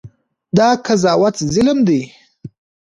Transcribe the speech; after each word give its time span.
دا 0.57 0.69
قضاوت 0.85 1.35
ظلم 1.53 1.77
دی. 1.87 2.01